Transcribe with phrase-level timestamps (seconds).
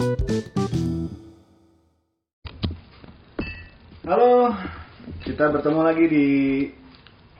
[0.00, 0.16] Halo,
[5.20, 6.28] kita bertemu lagi di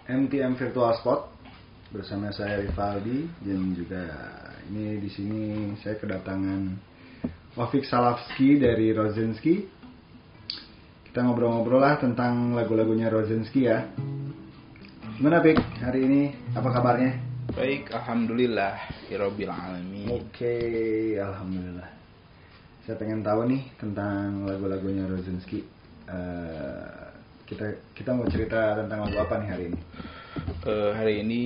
[0.05, 1.33] MTM Virtual Spot
[1.89, 4.05] bersama saya Rivaldi dan juga
[4.69, 6.77] ini di sini saya kedatangan
[7.57, 9.65] Wafik Salafski dari Rozenski.
[11.09, 13.89] Kita ngobrol-ngobrol lah tentang lagu-lagunya Rozenski ya.
[15.17, 16.37] Gimana Pik hari ini?
[16.53, 17.25] Apa kabarnya?
[17.57, 18.77] Baik, alhamdulillah,
[19.09, 20.13] alamin.
[20.13, 22.00] Oke, alhamdulillah.
[22.91, 25.63] Saya pengen tahu nih tentang lagu-lagunya Rozenski.
[26.11, 27.07] Eh,
[27.47, 29.81] kita kita mau cerita tentang lagu apa nih hari ini?
[30.67, 31.43] Eh, hari ini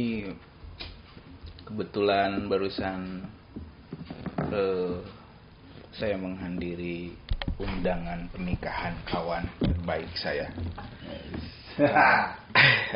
[1.69, 3.29] kebetulan barusan
[4.57, 4.97] eh,
[5.93, 7.13] saya menghadiri
[7.61, 9.45] undangan pernikahan kawan
[9.85, 10.49] baik saya.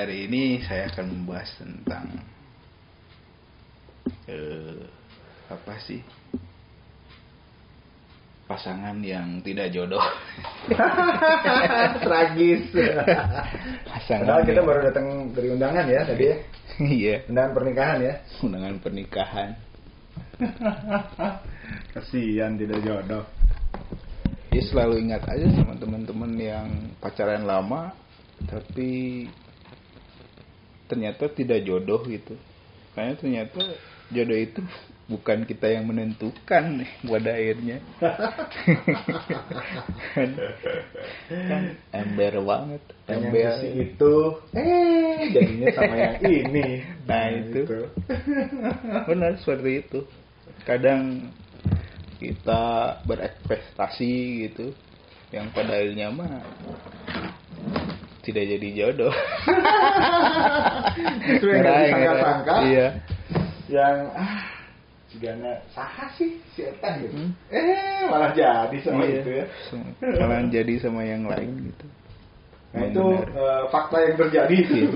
[0.00, 2.16] hari ini saya akan membahas tentang
[4.24, 4.88] eh,
[5.52, 6.00] apa sih
[8.48, 10.00] pasangan yang tidak jodoh.
[12.04, 12.72] Tragis.
[13.84, 16.36] pasangan Padahal kita baru datang dari undangan ya tadi ya.
[16.80, 18.14] iya Undangan pernikahan ya.
[18.40, 19.50] undangan pernikahan.
[21.92, 23.24] Kasihan tidak jodoh.
[24.48, 26.68] Ya selalu ingat aja sama teman-teman yang
[27.04, 27.92] pacaran lama
[28.48, 29.28] tapi
[30.88, 32.32] ternyata tidak jodoh gitu.
[32.96, 33.60] Karena ternyata
[34.08, 34.64] jodoh itu
[35.08, 37.80] bukan kita yang menentukan pada akhirnya.
[40.12, 40.30] kan,
[41.32, 41.62] kan
[41.96, 43.52] ember banget, yang ember.
[43.56, 44.14] si itu
[44.52, 46.84] eh jadinya sama yang ini.
[47.08, 47.60] Nah, itu.
[49.08, 50.00] Benar seperti itu.
[50.68, 51.32] Kadang
[52.20, 54.12] kita berekspektasi
[54.44, 54.76] gitu
[55.32, 56.44] yang pada akhirnya mah
[58.28, 59.08] tidak jadi jodoh.
[61.32, 62.54] Itu yang nggak Nah, disangka-sangka.
[62.68, 62.88] Iya.
[63.72, 64.57] Yang ah
[65.16, 67.16] Gana saha sih si Eta gitu.
[67.16, 67.32] Hmm.
[67.48, 69.24] Eh malah jadi sama Iya.
[69.24, 69.44] itu ya.
[70.20, 71.86] Malah jadi sama yang lain gitu.
[72.76, 74.56] Nah itu eh, fakta yang terjadi.
[74.68, 74.88] Iya.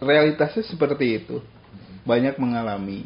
[0.00, 1.44] Realitasnya seperti itu.
[2.08, 3.04] Banyak mengalami.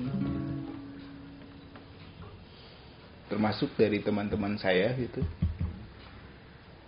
[3.27, 5.27] Termasuk dari teman-teman saya gitu.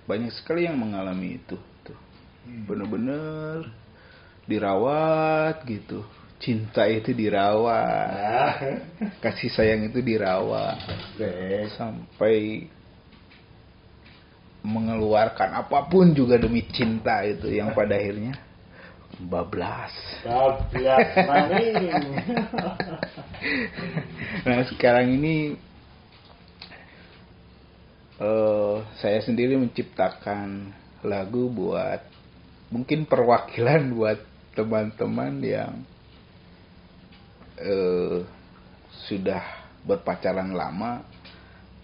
[0.07, 1.59] Banyak sekali yang mengalami itu.
[1.83, 1.99] Tuh.
[2.47, 3.67] Bener-bener
[4.47, 6.07] dirawat gitu.
[6.41, 8.09] Cinta itu dirawat.
[8.17, 8.57] Ah.
[9.21, 10.81] Kasih sayang itu dirawat.
[10.89, 11.69] Oke.
[11.77, 12.65] Sampai
[14.61, 18.37] mengeluarkan apa pun juga demi cinta itu yang pada akhirnya
[19.21, 19.93] bablas.
[20.25, 21.77] Bablas maning.
[24.47, 25.57] nah sekarang ini
[28.21, 32.05] eh saya sendiri menciptakan lagu buat
[32.69, 34.21] mungkin perwakilan buat
[34.53, 35.73] teman-teman yang
[37.61, 38.25] eh
[39.07, 39.43] sudah
[39.85, 41.05] berpacaran lama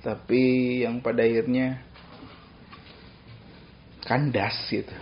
[0.00, 1.82] tapi yang pada akhirnya
[4.06, 4.92] kandas gitu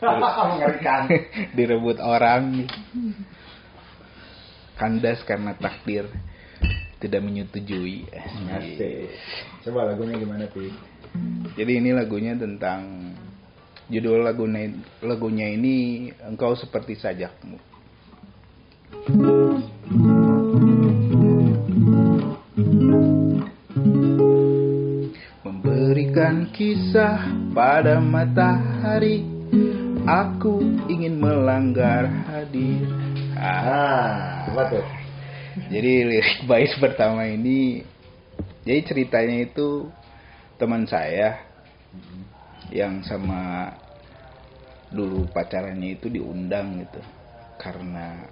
[0.00, 1.12] Mengerikan.
[1.56, 2.64] direbut orang
[4.80, 6.08] kandas karena takdir
[7.00, 8.08] tidak menyetujui
[8.48, 9.12] Asik.
[9.64, 10.72] Coba lagunya gimana Pi?
[11.58, 13.12] jadi ini lagunya tentang
[13.90, 14.70] judul lagunya
[15.02, 17.58] lagunya ini engkau seperti sajakmu
[25.42, 29.26] memberikan kisah pada matahari.
[30.06, 32.86] Aku ingin melanggar hadir.
[33.36, 34.48] Ah,
[35.70, 37.84] jadi lirik bait pertama ini
[38.64, 39.88] jadi ceritanya itu
[40.60, 41.42] teman saya
[42.70, 43.72] yang sama
[44.92, 47.00] dulu pacarannya itu diundang gitu.
[47.56, 48.24] Karena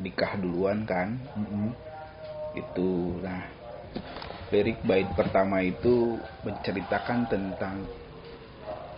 [0.00, 1.18] nikah duluan kan?
[1.36, 1.72] Mm-mm.
[2.52, 3.48] itu nah
[4.52, 7.88] lirik bait pertama itu menceritakan tentang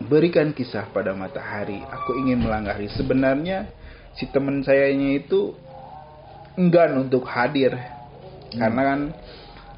[0.03, 1.79] berikan kisah pada matahari.
[1.87, 2.91] Aku ingin melanggahi.
[2.91, 3.71] Sebenarnya
[4.19, 5.55] si teman sayanya itu
[6.59, 7.79] enggan untuk hadir.
[8.51, 9.01] Karena kan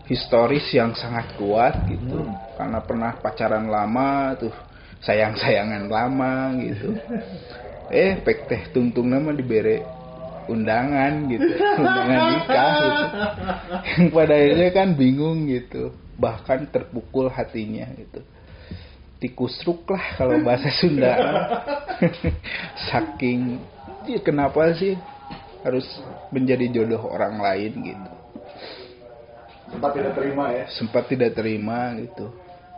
[0.09, 2.24] historis yang sangat kuat gitu.
[2.24, 2.34] Hmm.
[2.57, 4.54] karena pernah pacaran lama tuh
[5.04, 6.97] sayang-sayangan lama gitu.
[7.86, 9.86] Eh pek teh tungtung nama dibere
[10.47, 11.48] undangan gitu
[11.78, 13.04] undangan nikah gitu.
[13.87, 18.21] Yang pada akhirnya kan bingung gitu bahkan terpukul hatinya gitu.
[19.16, 21.15] Tikusruk lah kalau bahasa Sunda.
[22.93, 23.60] Saking
[24.07, 24.95] ya kenapa sih
[25.65, 25.87] harus
[26.31, 27.72] menjadi jodoh orang lain?
[27.83, 28.10] gitu.
[29.66, 30.65] Sempat tidak terima ya.
[30.71, 32.27] sempat tidak terima gitu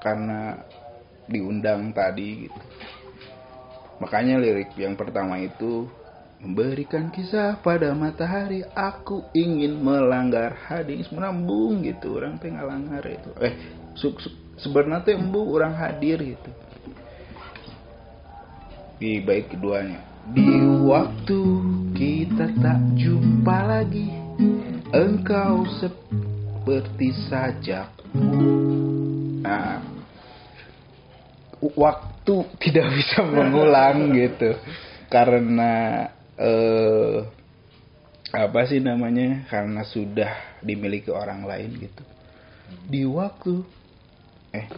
[0.01, 0.65] karena
[1.29, 2.61] diundang tadi gitu.
[3.99, 5.91] Makanya lirik yang pertama itu
[6.39, 11.11] memberikan kisah pada matahari aku ingin melanggar hadis.
[11.11, 13.31] Menambung gitu orang teh itu.
[13.43, 13.55] Eh
[13.99, 14.31] su, su,
[14.63, 16.51] sebenarnya embu orang hadir gitu.
[18.99, 20.03] Di baik keduanya.
[20.29, 21.41] Di waktu
[21.97, 24.11] kita tak jumpa lagi
[24.95, 27.91] engkau seperti sajak.
[29.43, 29.83] Nah
[31.59, 34.55] waktu tidak bisa mengulang gitu.
[35.09, 36.05] Karena
[36.39, 37.19] eh,
[38.29, 42.05] apa sih namanya karena sudah dimiliki orang lain gitu.
[42.89, 43.65] Di waktu
[44.53, 44.69] eh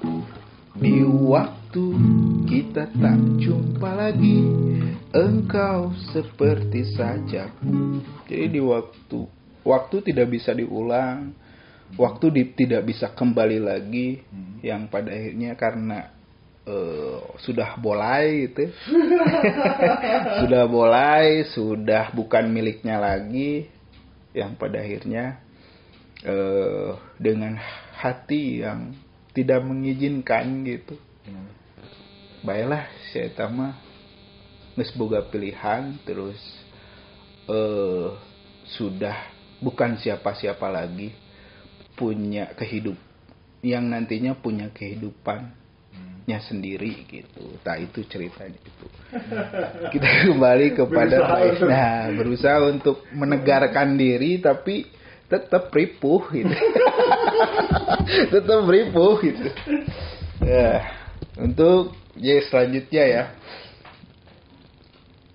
[0.79, 1.85] di waktu
[2.47, 4.39] kita tak jumpa lagi
[5.15, 7.51] engkau seperti saja.
[8.31, 9.21] Jadi di waktu
[9.67, 11.35] waktu tidak bisa diulang
[11.99, 14.23] waktu di, tidak bisa kembali lagi
[14.63, 15.99] yang pada akhirnya karena
[16.67, 18.73] uh, sudah bolai gitu
[20.45, 23.71] sudah bolai sudah bukan miliknya lagi.
[24.31, 25.43] Yang pada akhirnya
[26.23, 27.59] uh, dengan
[27.99, 28.95] hati yang
[29.35, 30.95] tidak mengizinkan gitu.
[32.41, 33.77] Baiklah saya tama
[34.97, 36.41] boga pilihan terus
[37.45, 38.17] uh,
[38.65, 39.29] sudah
[39.61, 41.13] bukan siapa-siapa lagi
[42.01, 42.97] punya kehidup
[43.61, 45.53] yang nantinya punya kehidupan
[46.31, 47.59] nya sendiri gitu.
[47.67, 48.87] Nah itu ceritanya itu.
[49.91, 54.87] Kita kembali kepada berusaha nah berusaha untuk menegarkan diri tapi
[55.27, 56.55] tetap ripuh gitu.
[58.35, 59.47] tetap ripuh gitu.
[60.47, 60.87] Ya,
[61.35, 63.25] untuk ya selanjutnya ya.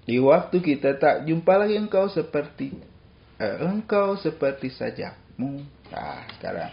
[0.06, 2.72] Di waktu kita tak jumpa lagi engkau seperti
[3.42, 5.60] eh, engkau seperti sajakmu.
[5.92, 6.72] Nah, sekarang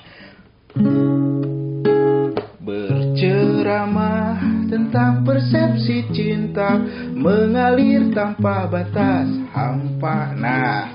[3.63, 6.83] Berceramah tentang persepsi cinta
[7.15, 10.35] mengalir tanpa batas hampa.
[10.35, 10.91] Nah,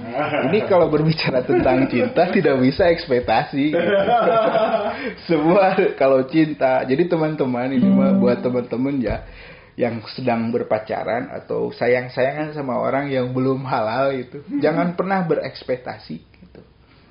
[0.52, 3.72] ini kalau berbicara tentang cinta tidak bisa ekspektasi.
[5.32, 6.84] Semua kalau cinta.
[6.84, 9.24] Jadi teman-teman ini mah buat teman-teman ya
[9.80, 16.62] yang sedang berpacaran atau sayang-sayangan sama orang yang belum halal itu, jangan pernah berekspektasi gitu.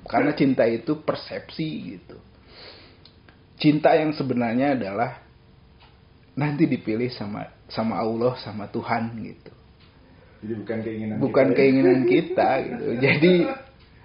[0.05, 2.21] Karena cinta itu persepsi gitu
[3.57, 5.26] cinta yang sebenarnya adalah
[6.37, 9.51] nanti dipilih sama sama Allah sama Tuhan gitu.
[10.37, 12.07] Jadi bukan keinginan bukan kita, keinginan ya.
[12.07, 12.85] kita gitu.
[13.09, 13.33] Jadi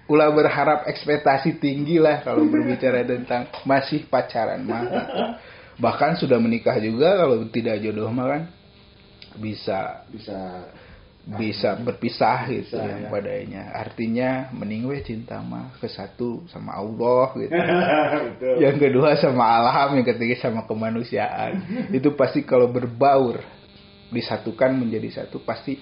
[0.09, 4.83] ulah berharap ekspektasi tinggi lah kalau berbicara tentang masih pacaran mah.
[5.77, 8.43] Bahkan sudah menikah juga kalau tidak jodoh mah kan
[9.37, 10.69] bisa bisa
[11.23, 13.09] bisa berpisah gitu yang ya.
[13.09, 13.63] padanya.
[13.71, 17.55] Artinya mending we cinta mah ke satu sama Allah gitu.
[18.63, 21.63] Yang kedua sama alam yang ketiga sama kemanusiaan.
[21.97, 23.39] Itu pasti kalau berbaur
[24.11, 25.79] disatukan menjadi satu pasti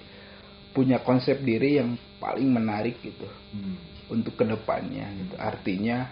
[0.72, 4.08] punya konsep diri yang paling menarik gitu hmm.
[4.14, 5.34] untuk ke depannya gitu.
[5.42, 6.08] Artinya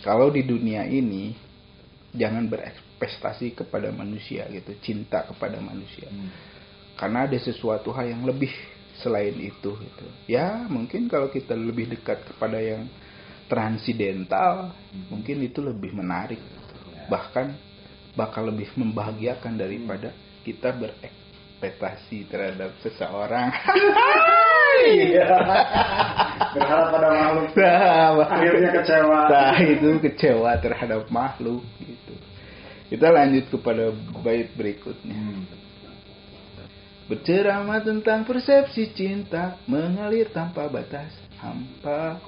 [0.00, 1.36] kalau di dunia ini
[2.16, 6.08] jangan berekspektasi kepada manusia gitu cinta kepada manusia.
[6.08, 6.49] Hmm
[7.00, 8.52] karena ada sesuatu hal yang lebih
[9.00, 10.06] selain itu gitu.
[10.28, 12.84] Ya, mungkin kalau kita lebih dekat kepada yang
[13.48, 14.76] transidental,
[15.08, 16.36] mungkin itu lebih menarik.
[16.36, 16.76] Gitu.
[17.08, 17.46] Bahkan
[18.14, 20.12] bakal lebih membahagiakan daripada
[20.44, 23.48] kita berekspektasi terhadap seseorang.
[24.80, 25.28] Iya.
[26.56, 27.52] Berharap pada makhluk.
[27.60, 29.20] Nah, akhirnya kecewa.
[29.28, 32.14] Nah, itu kecewa terhadap makhluk gitu.
[32.88, 33.92] Kita lanjut kepada
[34.24, 35.12] bait berikutnya.
[35.12, 35.44] Hmm.
[37.10, 41.10] Berceramah tentang persepsi cinta mengalir tanpa batas.
[41.42, 42.22] Hampa.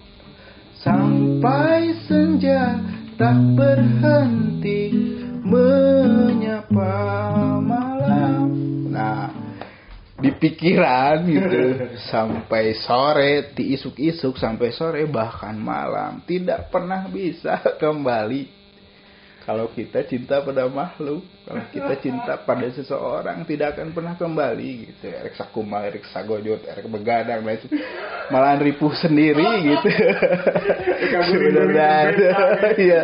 [0.83, 2.83] Sampai senja
[3.15, 4.91] tak berhenti
[5.47, 6.99] menyapa
[7.63, 8.51] malam.
[8.91, 9.31] Nah
[10.19, 11.63] di pikiran gitu
[12.11, 16.27] sampai sore di isuk-isuk sampai sore bahkan malam.
[16.27, 18.62] Tidak pernah bisa kembali
[19.43, 25.11] kalau kita cinta pada makhluk, kalau kita cinta pada seseorang tidak akan pernah kembali gitu.
[25.11, 27.59] Erek sakuma, erek sagojot, erek begadang, dan
[28.31, 29.89] malah ripuh sendiri gitu.
[31.11, 31.91] Sebenarnya,
[32.79, 33.01] iya.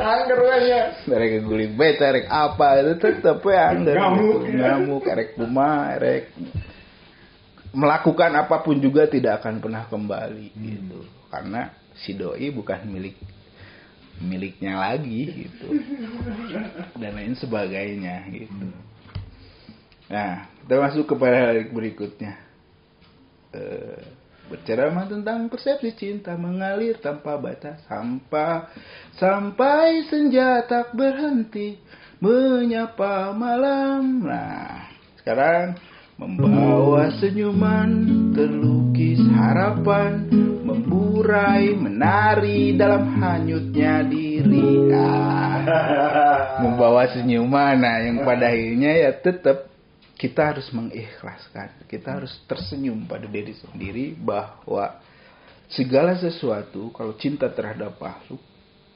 [1.10, 3.96] Erek guling beta, erek apa itu tetap ya angger.
[3.98, 4.56] Ngamuk, gitu.
[4.62, 6.22] ngamuk, erek kuma, erek
[7.74, 11.02] melakukan apa pun juga tidak akan pernah kembali gitu.
[11.28, 13.37] Karena si doi bukan milik
[14.22, 15.68] miliknya lagi gitu.
[16.98, 18.66] Dan lain sebagainya gitu.
[20.08, 22.40] Nah kita masuk kepada berikutnya.
[23.52, 23.62] E,
[24.48, 28.64] berceramah tentang persepsi cinta mengalir tanpa batas sampai
[29.20, 31.76] sampai senja tak berhenti
[32.18, 34.24] menyapa malam.
[34.24, 34.88] Nah
[35.20, 35.76] sekarang
[36.18, 40.26] membawa senyuman terlukis harapan
[41.18, 44.86] memburai menari dalam hanyutnya diri.
[44.94, 49.66] Ah, membawa senyuman nah yang pada akhirnya ya tetap
[50.14, 51.90] kita harus mengikhlaskan.
[51.90, 55.02] Kita harus tersenyum pada diri sendiri bahwa
[55.66, 58.38] segala sesuatu kalau cinta terhadap makhluk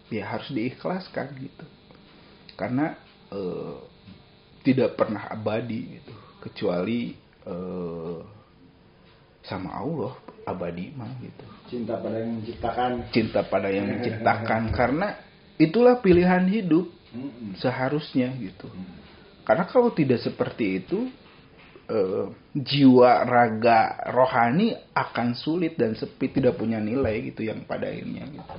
[0.06, 1.66] ya harus diikhlaskan gitu.
[2.54, 2.94] Karena
[3.34, 3.76] eh,
[4.62, 6.14] tidak pernah abadi gitu.
[6.38, 7.18] Kecuali
[7.50, 8.18] eh,
[9.42, 10.14] sama Allah
[10.46, 11.44] abadi mah gitu.
[11.70, 12.90] Cinta pada yang menciptakan.
[13.14, 15.08] Cinta pada yang menciptakan karena
[15.58, 16.90] itulah pilihan hidup
[17.58, 18.70] seharusnya gitu.
[19.42, 21.10] Karena kalau tidak seperti itu
[21.90, 28.26] eh, jiwa raga rohani akan sulit dan sepi tidak punya nilai gitu yang pada akhirnya
[28.30, 28.56] gitu.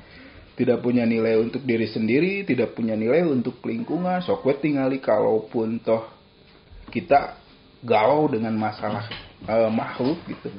[0.53, 4.21] Tidak punya nilai untuk diri sendiri tidak punya nilai untuk lingkungan.
[4.21, 6.13] Sok tingali kalaupun toh
[6.93, 7.42] kita
[7.83, 9.05] galau dengan masalah
[9.45, 10.49] eh, makhluk gitu.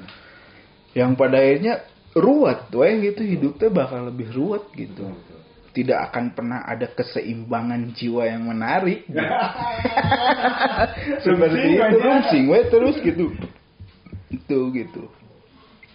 [0.94, 1.74] Yang pada akhirnya
[2.14, 5.10] ruwet we gitu hidupnya bakal lebih ruwet gitu.
[5.74, 9.18] Tidak akan pernah ada keseimbangan jiwa yang menarik gitu.
[11.26, 13.26] seperti itu rumsing we terus gitu.
[14.30, 15.10] Itu gitu.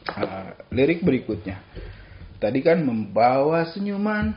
[0.09, 1.61] Ah, lirik berikutnya.
[2.39, 4.31] Tadi kan membawa senyuman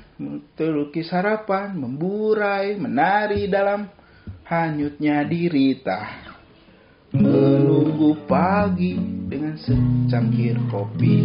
[0.59, 3.87] terlukis harapan memburai menari dalam
[4.43, 5.79] hanyutnya diri
[8.27, 8.99] pagi
[9.31, 11.17] dengan secangkir kopi.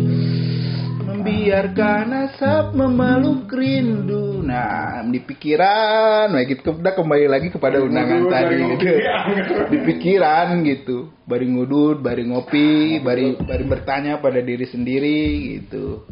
[1.08, 4.44] Membiarkan asap memeluk rindu.
[4.44, 6.30] Nah di pikiran.
[6.30, 8.56] Nah gitu udah kembali lagi kepada undangan tadi.
[8.60, 8.68] gitu.
[8.68, 8.92] Ngopi.
[9.74, 10.98] di pikiran gitu.
[11.26, 15.20] Bari ngudut bari ngopi bari bari bertanya pada diri sendiri
[15.58, 16.06] gitu.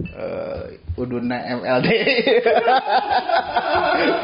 [0.00, 1.88] Eh uduna MLD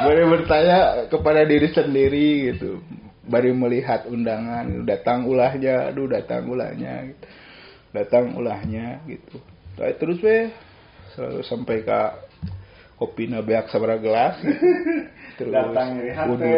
[0.05, 2.85] bari bertanya kepada diri sendiri gitu
[3.27, 7.27] bari melihat undangan datang ulahnya aduh datang ulahnya gitu.
[7.91, 9.39] datang ulahnya gitu.
[9.77, 10.39] Terus we
[11.13, 12.01] selalu sampai ke
[12.97, 14.57] kopi nabeak sabara gelas gitu.
[15.37, 16.57] terus Datang dari hati,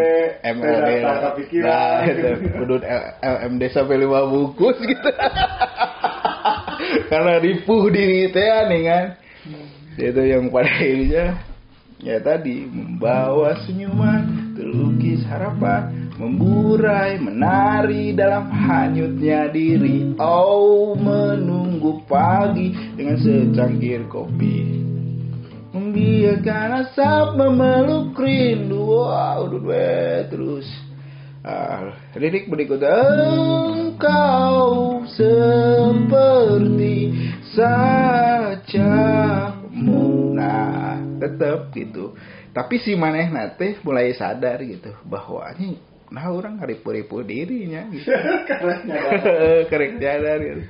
[0.55, 1.35] MLD datang
[1.67, 2.83] nah, udut
[3.19, 5.11] LMD sampai lima bungkus gitu.
[7.11, 9.07] Karena ripuh diri teh nih kan.
[9.99, 11.43] Itu yang pada akhirnya
[11.99, 20.19] ya tadi membawa senyuman terlukis harapan memburai menari dalam hanyutnya diri.
[20.19, 24.83] Oh menunggu pagi dengan secangkir kopi.
[25.71, 29.07] Membiarkan asap memeluk rindu.
[29.07, 30.67] Wow we, terus.
[31.47, 32.99] Ah, lirik berikutnya.
[33.95, 37.15] Engkau seperti
[37.55, 38.75] sajamu.
[40.35, 42.19] Nah tetap gitu.
[42.51, 47.89] Tapi si maneh nate mulai sadar gitu bahwa ini nah orang ngaripu-ripu dirinya.
[47.95, 48.11] Gitu.
[49.69, 50.63] Kerek sadar gitu.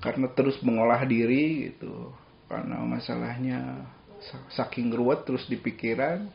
[0.00, 2.12] karena terus mengolah diri gitu.
[2.46, 3.88] Karena masalahnya
[4.22, 6.30] sa- saking ruwet terus di pikiran.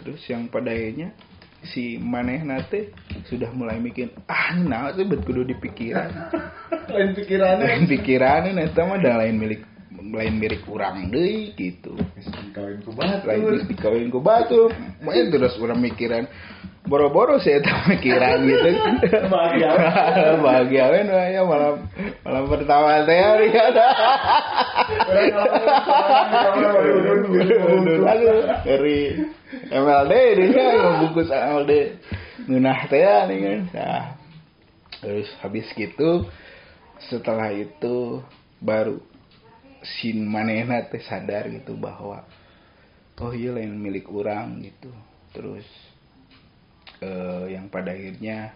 [0.00, 1.10] Terus yang pada akhirnya
[1.66, 2.94] si maneh nate
[3.26, 6.30] sudah mulai mikir ah nah itu bet kudu di pikiran.
[6.94, 7.64] Lain pikirannya.
[7.66, 9.62] Lain pikiran ini mah dah lain milik
[10.06, 11.98] lain milik kurang deh gitu.
[12.54, 13.26] Kawin ku batu.
[13.26, 14.70] Lain dikawin ku batu.
[15.02, 16.30] Terus orang mikiran
[16.86, 18.70] boro-boro saya tak mikiran gitu.
[19.26, 19.70] Bahagia.
[20.46, 21.74] bahagia kan ya malam
[22.22, 23.42] malam pertama saya
[28.06, 28.98] Aduh, dari
[29.70, 31.72] MLD ini kan ngebungkus MLD
[32.46, 33.60] nunah teh nih kan.
[33.74, 34.04] Nah
[35.02, 36.24] terus habis gitu
[37.10, 38.24] setelah itu
[38.62, 38.96] baru
[39.84, 42.24] si manehna teh sadar gitu bahwa
[43.20, 44.90] oh iya lain milik orang gitu.
[45.34, 45.66] Terus
[47.06, 48.50] eh, yang pada akhirnya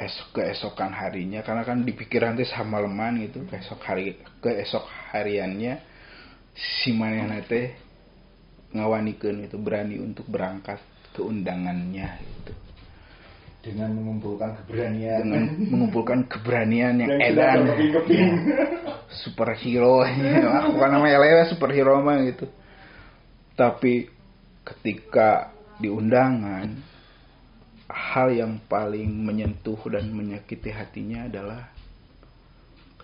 [0.00, 1.44] esok keesokan harinya.
[1.44, 3.44] Karena kan di pikiran teh samaleman gitu.
[3.46, 4.82] Keesok hari keesok
[5.12, 5.78] hariannya
[6.56, 7.76] si manehna teh
[8.72, 10.80] ngawanikeun itu berani untuk berangkat
[11.12, 12.52] ke undangannya gitu.
[13.62, 15.18] Dengan mengumpulkan keberanian.
[15.22, 17.58] Dengan mengumpulkan keberanian yang Dan edan.
[17.70, 18.30] keping-keping.
[19.12, 20.02] superhero.
[20.66, 22.50] Aku kan namanya lewe superhero mah gitu.
[23.54, 24.08] Tapi
[24.66, 26.91] ketika di undangan
[27.92, 31.68] hal yang paling menyentuh dan menyakiti hatinya adalah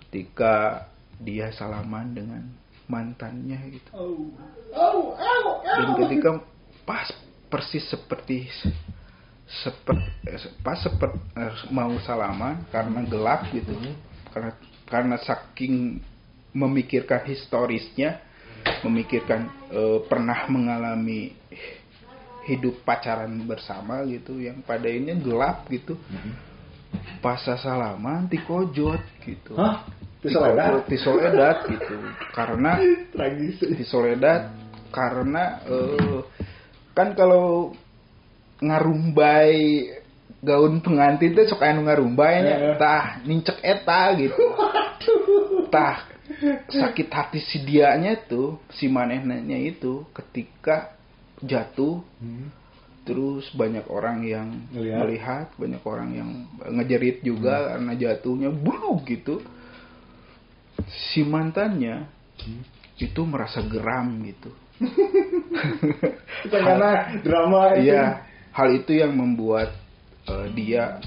[0.00, 0.88] ketika
[1.21, 2.42] dia salaman dengan
[2.88, 3.90] mantannya gitu.
[3.92, 4.33] Oh,
[4.73, 6.40] oh, oh, dan ketika
[6.88, 7.12] pas
[7.52, 8.49] persis seperti
[9.49, 10.09] seperti
[10.61, 11.21] pas seperti
[11.73, 13.73] mau salaman karena gelap gitu
[14.33, 14.52] karena
[14.88, 16.00] karena saking
[16.52, 18.21] memikirkan historisnya
[18.85, 21.33] memikirkan eh, pernah mengalami
[22.48, 26.00] hidup pacaran bersama gitu yang pada ini gelap gitu
[27.20, 29.84] pas salaman ti kojot gitu Hah?
[30.18, 30.68] Ti Itu soledad?
[30.72, 31.94] kojot, ti soledad gitu
[32.32, 32.72] karena
[33.14, 33.56] Tragis.
[33.60, 34.50] di soledad
[34.88, 36.20] karena eh,
[36.96, 37.76] kan kalau
[38.58, 39.54] ngarumbai
[40.42, 42.74] gaun pengantin teh sok anu ngarumbai nya Heeh.
[42.78, 44.38] tah nincek eta gitu
[45.74, 46.06] tah
[46.70, 50.97] sakit hati si dianya tuh si manehnya itu ketika
[51.40, 52.50] jatuh Hmm.
[53.04, 54.99] terus banyak orang yang Ngelihat.
[55.00, 56.30] melihat banyak orang yang
[56.76, 59.40] ngejerit juga karena jatuhnya bulu gitu
[61.11, 62.07] si mantannya
[62.38, 62.62] Hmm.
[62.97, 64.50] itu merasa geram gitu
[66.47, 67.90] Itu karena drama itu.
[67.90, 68.23] Iya,
[68.54, 69.75] hal itu yang membuat
[70.26, 71.02] eh, dia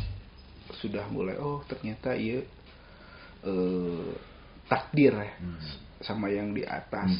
[0.75, 2.43] sudah mulai oh ternyata iya
[3.43, 4.07] eh,
[4.67, 5.31] takdir ya
[6.01, 7.11] sama yang di atas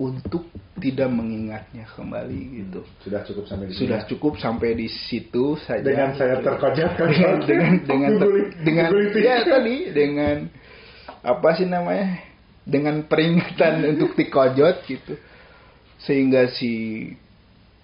[0.00, 0.48] untuk
[0.80, 2.80] tidak mengingatnya kembali gitu.
[3.04, 4.08] Sudah cukup sampai di Sudah sini.
[4.16, 5.84] cukup sampai di situ saja.
[5.84, 7.08] Dengan saya terkojat kan.
[7.12, 8.10] dengan dengan dengan
[8.64, 10.36] dengan guguli ya tadi dengan
[11.20, 12.16] apa sih namanya
[12.64, 15.20] dengan peringatan untuk dikojot gitu
[16.00, 16.72] sehingga si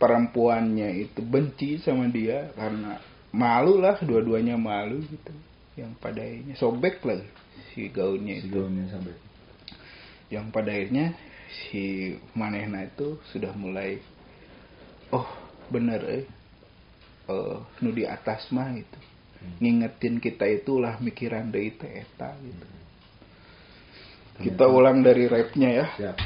[0.00, 2.96] perempuannya itu benci sama dia karena
[3.32, 5.32] malu lah dua-duanya malu gitu
[5.76, 7.28] yang pada akhirnya sobek lagi
[7.72, 9.12] si gaunnya Si itu gaunnya sampai.
[10.32, 11.12] yang pada akhirnya
[11.64, 13.98] si manehna itu sudah mulai
[15.12, 15.26] oh
[15.72, 16.24] bener eh
[17.30, 19.00] eh, nu di atas mah itu
[19.60, 22.66] ngingetin kita itulah mikiran dari eta gitu.
[24.36, 25.86] Kita ulang dari rapnya ya.
[25.96, 26.16] Siap.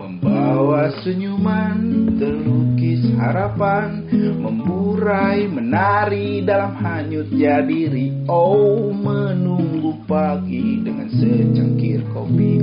[0.00, 4.08] Membawa senyuman terlukis harapan
[4.40, 10.80] Memburai menari dalam hanyutnya diri Oh menunggu pagi
[11.18, 12.62] secangkir kopi.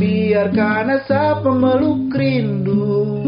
[0.00, 3.20] Biarkan asap memeluk rindu.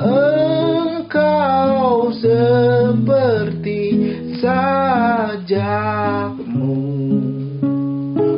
[0.00, 3.82] Engkau seperti
[4.42, 5.62] sajakmu.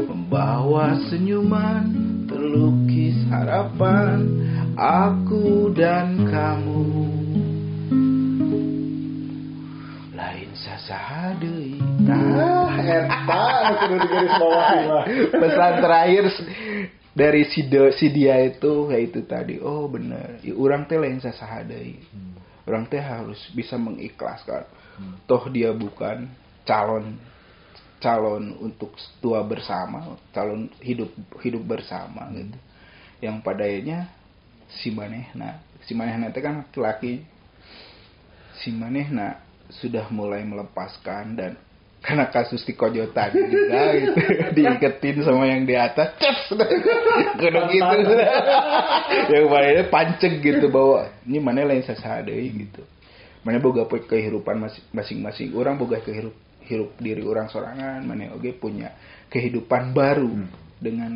[0.07, 1.85] Membawa senyuman
[2.29, 4.45] terlukis harapan
[4.77, 7.06] Aku dan kamu
[10.87, 13.43] Lain sasaha deui Ah, eta
[13.83, 15.05] kudu digaris bawahi mah.
[15.35, 16.25] Pesan terakhir
[17.17, 19.59] dari si, de- si dia itu ya itu tadi.
[19.59, 20.39] Oh bener.
[20.47, 21.99] Ya, Orang teh lain sasaha deui
[22.67, 24.67] Orang teh harus bisa mengikhlaskan.
[25.27, 26.31] Toh dia bukan
[26.63, 27.19] calon
[27.99, 31.11] calon untuk tua bersama, calon hidup
[31.43, 32.59] hidup bersama gitu.
[33.19, 33.99] Yang pada akhirnya
[34.71, 37.27] si manehna, si manehna itu kan laki-laki.
[38.63, 41.53] Si manehna sudah mulai melepaskan dan
[42.07, 44.21] karena kasus di kojotan juga gitu
[44.57, 46.39] diiketin sama yang di atas ces
[47.41, 48.15] kudu gitu.
[49.27, 52.87] Yang mana panceng gitu bahwa ini mana lain sasade gitu.
[53.43, 56.35] Mana boga kehidupan mas- masing-masing orang boga kehidup
[56.67, 58.95] hirup diri orang sorangan mana oge punya
[59.31, 60.51] kehidupan baru Hmm.
[60.83, 61.13] dengan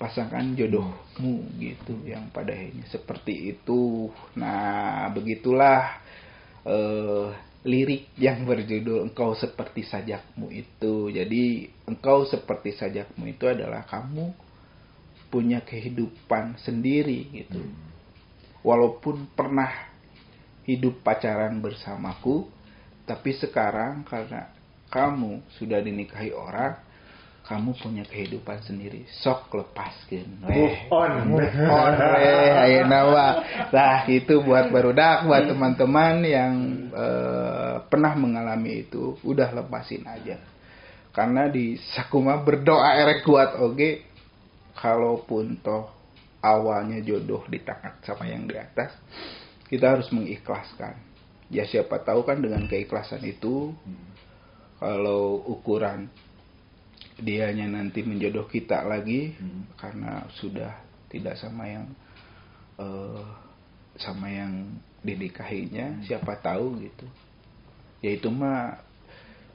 [0.00, 4.08] pasangan jodohmu gitu yang pada akhirnya seperti itu.
[4.40, 6.00] Nah begitulah
[6.64, 7.28] eh,
[7.60, 11.12] lirik yang berjudul engkau seperti sajakmu itu.
[11.12, 14.32] Jadi engkau seperti sajakmu itu adalah kamu
[15.28, 17.60] punya kehidupan sendiri gitu.
[18.64, 19.90] Walaupun pernah
[20.68, 22.48] hidup pacaran bersamaku
[23.08, 24.52] tapi sekarang karena
[24.92, 26.78] kamu sudah dinikahi orang
[27.50, 29.10] kamu punya kehidupan sendiri.
[29.10, 31.12] Sok lepaskan Move on.
[31.34, 31.92] Move on
[32.62, 33.32] ayeuna mah.
[33.74, 36.54] Nah, itu buat barudak buat teman-teman yang
[36.94, 40.38] eh, pernah mengalami itu udah lepasin aja.
[41.10, 44.06] Karena di sakuma berdoa erek kuat oge
[44.78, 45.90] kalaupun toh
[46.38, 48.94] awalnya jodoh ditangkap sama yang di atas
[49.66, 50.94] kita harus mengikhlaskan.
[51.50, 53.74] Ya siapa tahu kan dengan keikhlasan itu
[54.78, 56.06] kalau ukuran
[57.20, 59.68] dianya nanti menjodoh kita lagi Hmm.
[59.76, 60.72] karena sudah
[61.08, 61.86] tidak sama yang
[62.76, 63.22] eh,
[63.96, 67.04] sama yang dinikahinya siapa tahu gitu
[68.00, 68.80] ya itu mah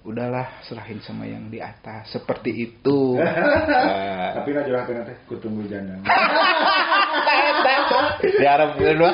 [0.05, 5.97] udahlah serahin sama yang di atas seperti itu Nah, Tapi na jurang teh kutunggu janda.
[8.21, 9.11] diharap kedua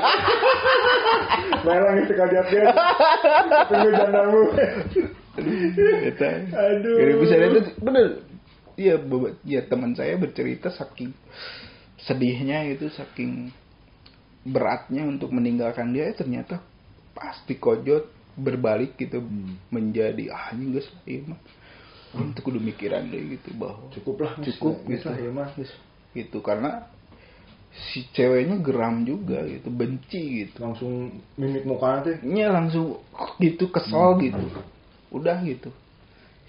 [1.61, 2.63] Melang itu kalian dia.
[3.69, 4.41] Tunggu jandamu.
[6.09, 6.29] Eta.
[6.49, 7.21] Aduh.
[7.21, 8.07] Bisa itu bener.
[8.81, 11.13] Iya, beba- ya teman saya bercerita saking
[12.01, 13.53] sedihnya itu saking
[14.41, 16.65] beratnya untuk meninggalkan dia eh, ternyata
[17.13, 19.61] pasti kojot berbalik gitu Hmm.
[19.69, 21.37] menjadi ah ini ieu mah.
[22.11, 24.33] Itu kudu mikiran deh gitu bahwa Cukup lah.
[24.41, 25.07] cukup gitu.
[25.13, 25.71] Geus.
[26.11, 26.89] Gitu karena
[27.71, 30.57] si ceweknya geram juga gitu, benci gitu.
[30.59, 32.17] Langsung mimik mukanya teh.
[32.25, 32.99] Nya langsung
[33.39, 34.43] gitu kesel gitu.
[35.11, 35.69] udah gitu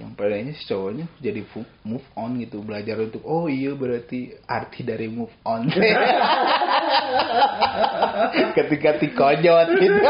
[0.01, 1.45] yang padanya si cowoknya jadi
[1.85, 5.69] move on gitu belajar untuk oh iya berarti arti dari move on
[8.57, 10.01] ketika dikonyot gitu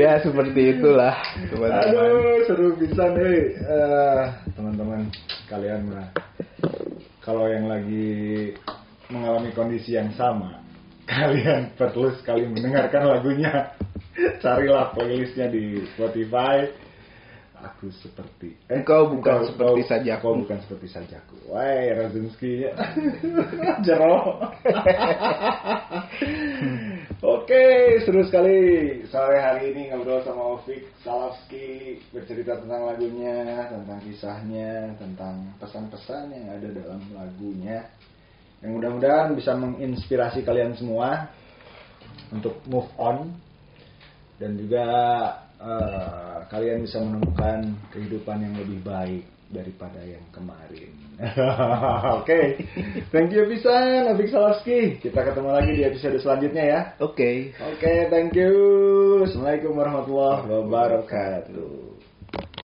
[0.00, 1.18] ya seperti itulah
[1.50, 5.08] teman-teman Aduh, seru bisa nih Eh, teman-teman
[5.48, 6.08] kalian mah.
[7.24, 8.52] Kalau yang lagi
[9.08, 10.60] mengalami kondisi yang sama,
[11.10, 13.72] kalian perlu sekali mendengarkan lagunya.
[14.38, 16.70] Carilah playlistnya di Spotify.
[17.64, 20.20] Aku seperti Engkau bukan seperti sajaku.
[20.20, 21.36] Kau bukan seperti sajaku.
[21.48, 22.68] Wah, Razumski
[23.88, 24.20] Jero.
[27.24, 27.64] Oke,
[28.04, 28.56] seru sekali
[29.08, 36.46] sore hari ini ngobrol sama Ovik Salavski bercerita tentang lagunya, tentang kisahnya, tentang pesan-pesan yang
[36.52, 37.88] ada dalam lagunya.
[38.60, 41.32] Yang mudah-mudahan bisa menginspirasi kalian semua
[42.28, 43.32] untuk move on
[44.36, 44.84] dan juga
[45.64, 50.90] eh, kalian bisa menemukan kehidupan yang lebih baik daripada yang kemarin.
[52.18, 52.58] Oke,
[53.14, 54.98] thank you pisan Ovik Salavski.
[54.98, 56.80] Kita ketemu lagi di episode selanjutnya ya.
[56.98, 58.52] oke Oke, thank you.
[59.22, 62.44] Assalamualaikum warahmatullahi wabarakatuh.